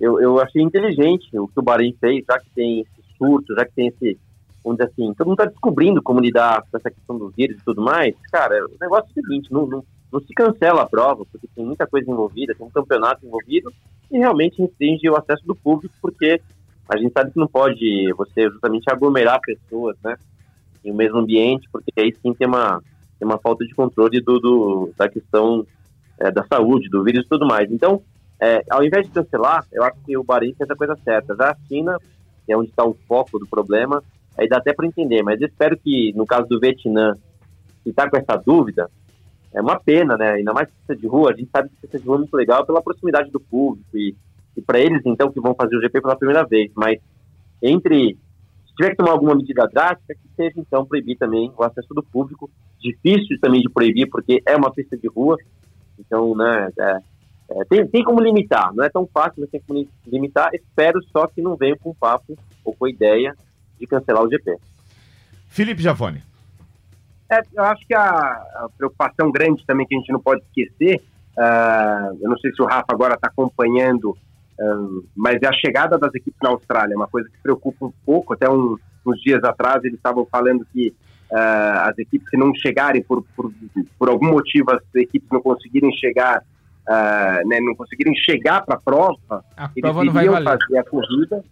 [0.00, 3.64] eu, eu achei inteligente o que o Bahrein fez, já que tem esse surto, já
[3.64, 4.18] que tem esse,
[4.64, 7.64] vamos dizer assim, todo mundo está descobrindo como lidar com essa questão do vírus e
[7.64, 8.14] tudo mais.
[8.30, 11.64] Cara, o negócio é o seguinte, não, não, não se cancela a prova, porque tem
[11.64, 13.72] muita coisa envolvida, tem um campeonato envolvido,
[14.10, 16.40] e realmente restringe o acesso do público, porque
[16.88, 20.16] a gente sabe que não pode você justamente aglomerar pessoas, né,
[20.84, 22.82] em um mesmo ambiente, porque aí sim tem uma,
[23.18, 25.66] tem uma falta de controle do, do da questão
[26.18, 27.70] é, da saúde, do vírus e tudo mais.
[27.70, 28.02] Então,
[28.40, 31.34] é, ao invés de cancelar, eu acho que o Bahrein fez a coisa certa.
[31.36, 31.96] Já a China,
[32.44, 34.02] que é onde está o foco do problema,
[34.42, 37.14] aí dá até para entender, mas espero que, no caso do Vietnã,
[37.82, 38.90] que está com essa dúvida,
[39.54, 40.32] é uma pena, né?
[40.32, 42.64] Ainda mais pista de rua, a gente sabe que pista de rua é muito legal
[42.64, 44.14] pela proximidade do público e,
[44.56, 46.70] e para eles, então, que vão fazer o GP pela primeira vez.
[46.74, 46.98] Mas
[47.62, 48.16] entre.
[48.66, 52.02] Se tiver que tomar alguma medida drástica, que seja, então, proibir também o acesso do
[52.02, 52.50] público.
[52.80, 55.36] Difícil também de proibir, porque é uma pista de rua,
[55.98, 56.98] então, né, é,
[57.50, 60.48] é, tem, tem como limitar, não é tão fácil, mas tem como li- limitar.
[60.54, 63.36] Espero só que não venham com papo ou com ideia
[63.82, 64.56] de cancelar o GP.
[65.48, 66.22] Felipe Giafone.
[67.30, 71.02] É, eu acho que a, a preocupação grande também que a gente não pode esquecer,
[71.36, 74.16] ah, eu não sei se o Rafa agora está acompanhando,
[74.60, 77.92] ah, mas é a chegada das equipes na Austrália, é uma coisa que preocupa um
[78.04, 78.34] pouco.
[78.34, 80.94] Até um- uns dias atrás eles estavam falando que
[81.32, 83.50] ah, as equipes que não chegarem, por, por,
[83.98, 86.42] por algum motivo as equipes não conseguirem chegar,
[86.86, 89.42] ah, né, não conseguirem chegar para a prova,
[89.74, 91.42] eles prova não vai iriam fazer a corrida,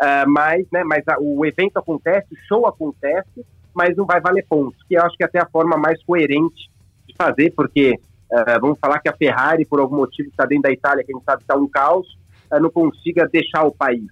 [0.00, 4.44] ah, mas, né, mas a- o evento acontece, o show acontece, mas não vai valer
[4.48, 6.70] pontos, que eu acho que é até a forma mais coerente
[7.06, 7.98] de fazer, porque
[8.32, 11.16] ah, vamos falar que a Ferrari, por algum motivo, está dentro da Itália, que a
[11.16, 12.06] gente sabe está um caos,
[12.50, 14.06] ah, não consiga deixar o país.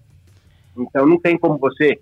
[0.76, 1.98] Então não tem como você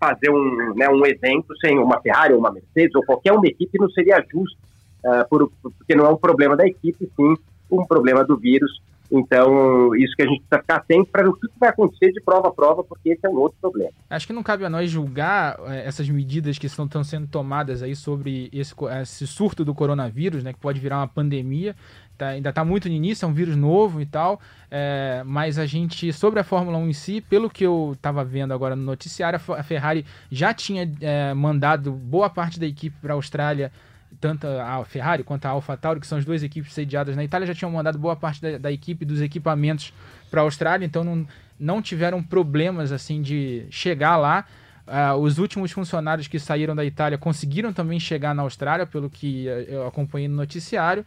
[0.00, 3.78] fazer um, né, um evento sem uma Ferrari ou uma Mercedes ou qualquer uma equipe,
[3.78, 4.58] não seria justo,
[5.28, 7.34] por- porque não é um problema da equipe, sim
[7.70, 8.82] um problema do vírus.
[9.10, 12.48] Então, isso que a gente precisa ficar atento para o que vai acontecer de prova
[12.48, 13.90] a prova, porque esse é um outro problema.
[14.08, 17.82] Acho que não cabe a nós julgar eh, essas medidas que estão, estão sendo tomadas
[17.82, 21.74] aí sobre esse, esse surto do coronavírus, né, que pode virar uma pandemia.
[22.16, 24.40] Tá- ainda está muito no início, é um vírus novo e tal.
[24.70, 28.52] eh, mas a gente, sobre a Fórmula 1 em si, pelo que eu estava vendo
[28.54, 32.96] agora no noticiário, a Fe- a Ferrari já tinha eh, mandado boa parte da equipe
[33.02, 33.72] para a Austrália
[34.20, 37.54] tanto a Ferrari quanto a AlphaTauri, que são as duas equipes sediadas na Itália, já
[37.54, 39.92] tinham mandado boa parte da, da equipe dos equipamentos
[40.30, 41.26] para a Austrália, então não,
[41.58, 44.44] não tiveram problemas assim de chegar lá.
[44.86, 49.48] Ah, os últimos funcionários que saíram da Itália conseguiram também chegar na Austrália, pelo que
[49.48, 51.06] eh, eu acompanhei no noticiário.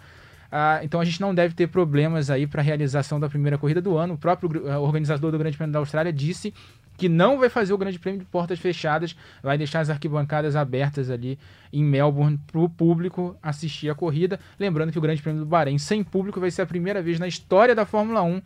[0.49, 3.81] Ah, então a gente não deve ter problemas aí para a realização da primeira corrida
[3.81, 4.13] do ano.
[4.13, 6.53] O próprio eh, organizador do Grande Prêmio da Austrália disse
[6.97, 11.09] que não vai fazer o Grande Prêmio de portas fechadas, vai deixar as arquibancadas abertas
[11.09, 11.39] ali
[11.71, 14.39] em Melbourne para o público assistir a corrida.
[14.59, 17.27] Lembrando que o Grande Prêmio do Bahrein sem público vai ser a primeira vez na
[17.27, 18.41] história da Fórmula 1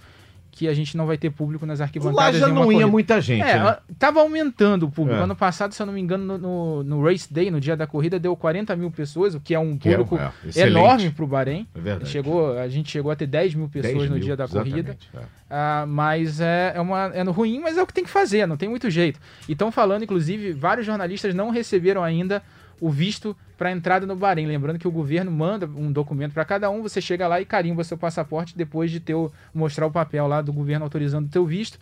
[0.51, 2.41] que a gente não vai ter público nas arquibancadas.
[2.41, 2.87] Lá já não ia corrida.
[2.87, 3.43] muita gente.
[3.43, 3.77] É, né?
[3.99, 5.19] tava aumentando o público.
[5.19, 5.23] É.
[5.23, 7.85] Ano passado, se eu não me engano, no, no, no, Race Day, no dia da
[7.85, 11.27] corrida, deu 40 mil pessoas, o que é um público é, é, enorme para o
[11.27, 11.67] Bahrein.
[11.75, 12.09] É verdade.
[12.09, 14.97] Chegou, a gente chegou a ter 10 mil pessoas 10 no dia da corrida.
[15.13, 15.19] É.
[15.49, 18.57] Ah, mas é, é, uma, é ruim, mas é o que tem que fazer, não
[18.57, 19.19] tem muito jeito.
[19.47, 22.41] E estão falando, inclusive, vários jornalistas não receberam ainda
[22.79, 24.45] o visto para entrada no Bahrein.
[24.45, 27.83] Lembrando que o governo manda um documento para cada um, você chega lá e carimba
[27.83, 31.45] seu passaporte depois de ter o, mostrar o papel lá do governo autorizando o teu
[31.45, 31.79] visto.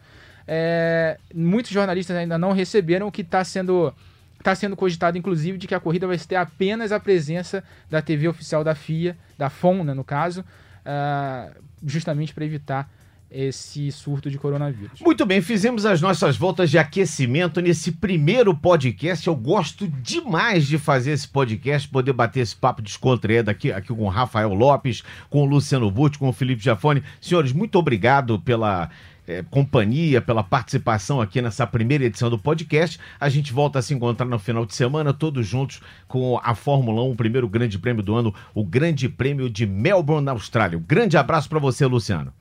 [0.48, 3.94] É, muitos jornalistas ainda não receberam o que está sendo
[4.38, 8.28] está sendo cogitado, inclusive, de que a corrida vai ter apenas a presença da TV
[8.28, 11.52] oficial da FIA, da FON, né, no caso, uh,
[11.84, 12.88] justamente para evitar
[13.36, 15.02] esse surto de coronavírus.
[15.02, 19.28] Muito bem, fizemos as nossas voltas de aquecimento nesse primeiro podcast.
[19.28, 24.04] Eu gosto demais de fazer esse podcast, poder bater esse papo descontraído aqui, aqui com
[24.04, 27.04] o Rafael Lopes, com o Luciano Butti, com o Felipe Jafone.
[27.20, 28.90] Senhores, muito obrigado pela
[29.28, 33.00] é, companhia, pela participação aqui nessa primeira edição do podcast.
[33.20, 37.04] A gente volta a se encontrar no final de semana, todos juntos com a Fórmula
[37.04, 40.78] 1, o primeiro grande prêmio do ano, o Grande Prêmio de Melbourne, na Austrália.
[40.78, 42.32] Um grande abraço para você, Luciano.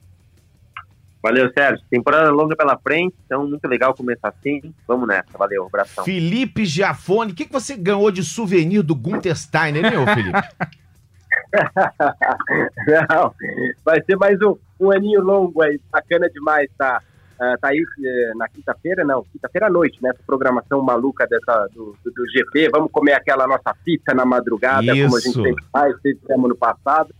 [1.25, 1.83] Valeu, Sérgio.
[1.89, 4.61] Temporada longa pela frente, então muito legal começar assim.
[4.87, 6.05] Vamos nessa, valeu, abração.
[6.05, 10.39] Felipe Giafone, o que, que você ganhou de souvenir do Gunther Steiner, meu Felipe?
[13.09, 13.35] Não,
[13.83, 17.01] vai ser mais um, um aninho longo aí, bacana demais, tá?
[17.37, 20.11] Uh, tá aí uh, na quinta-feira, não, quinta-feira à noite, né?
[20.11, 22.69] Essa programação maluca dessa, do, do, do, GP.
[22.71, 25.05] Vamos comer aquela nossa pizza na madrugada, Isso.
[25.05, 27.15] como a gente sempre faz, fizemos no passado.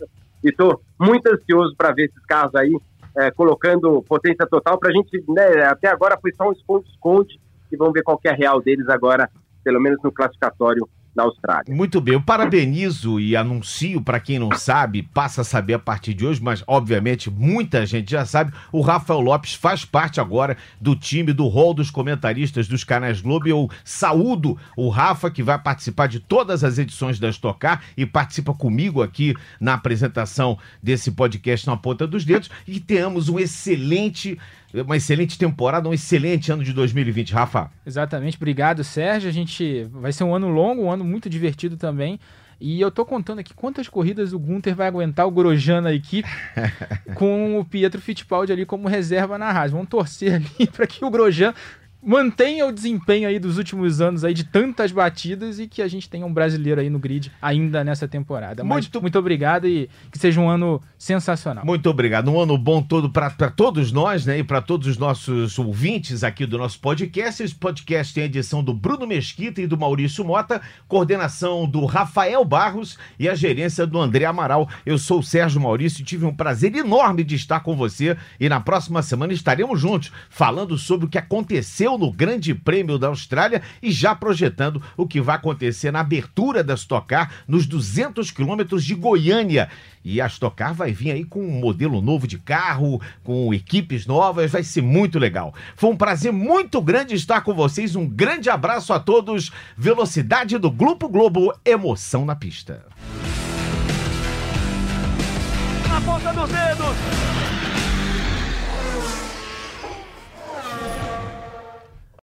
[0.45, 2.71] E tô muito ansioso para ver esses carros aí
[3.17, 7.41] é, colocando potência total para a gente, né, até agora foi só um esconde-esconde
[7.71, 9.31] e vamos ver qual é a real deles agora,
[9.63, 10.89] pelo menos no classificatório
[11.23, 11.75] Austrália.
[11.75, 16.15] Muito bem, eu parabenizo e anuncio para quem não sabe, passa a saber a partir
[16.15, 20.97] de hoje, mas obviamente muita gente já sabe, o Rafael Lopes faz parte agora do
[20.97, 23.49] time do rol dos comentaristas dos canais Globo.
[23.49, 28.53] Eu saúdo o Rafa que vai participar de todas as edições da Estocar e participa
[28.53, 34.39] comigo aqui na apresentação desse podcast na ponta dos dedos e tenhamos um excelente
[34.83, 37.71] uma excelente temporada, um excelente ano de 2020, Rafa.
[37.87, 39.29] Exatamente, obrigado, Sérgio.
[39.29, 42.19] A gente vai ser um ano longo, um ano muito divertido também.
[42.61, 46.29] E eu tô contando aqui quantas corridas o Gunter vai aguentar o Grosjean na equipe
[47.15, 49.73] com o Pietro Fittipaldi ali como reserva na Haas.
[49.73, 51.53] Vamos torcer ali para que o Grosjean
[52.05, 56.09] mantenha o desempenho aí dos últimos anos aí de tantas batidas e que a gente
[56.09, 58.63] tenha um brasileiro aí no grid ainda nessa temporada.
[58.63, 61.65] Muito, Mas, muito obrigado e que seja um ano sensacional.
[61.65, 62.31] Muito obrigado.
[62.31, 64.39] Um ano bom todo para todos nós, né?
[64.39, 67.43] E para todos os nossos ouvintes aqui do nosso podcast.
[67.43, 72.45] Esse podcast tem a edição do Bruno Mesquita e do Maurício Mota, coordenação do Rafael
[72.45, 74.69] Barros e a gerência do André Amaral.
[74.85, 78.49] Eu sou o Sérgio Maurício e tive um prazer enorme de estar com você e
[78.49, 83.63] na próxima semana estaremos juntos falando sobre o que aconteceu no Grande Prêmio da Austrália
[83.83, 88.85] e já projetando o que vai acontecer na abertura da Stock Car nos 200 quilômetros
[88.85, 89.69] de Goiânia.
[90.05, 94.07] E a Stock Car vai vir aí com um modelo novo de carro, com equipes
[94.07, 95.55] novas, vai ser muito legal.
[95.77, 97.97] Foi um prazer muito grande estar com vocês.
[97.97, 99.51] Um grande abraço a todos.
[99.77, 102.85] Velocidade do Grupo Globo, emoção na pista.
[105.89, 107.54] Na ponta dos dedos.